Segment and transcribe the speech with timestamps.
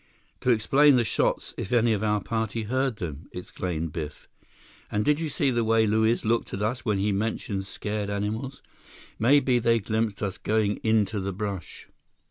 [0.39, 4.27] "To explain the shots if any of our party heard them!" exclaimed Biff.
[4.91, 8.63] "And did you see the way Luiz looked at us when he mentioned scared animals?
[9.19, 11.87] Maybe they glimpsed us going into the brush."